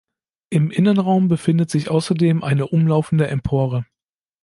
[0.49, 3.85] Im Innenraum befindet sich außerdem eine umlaufende Empore.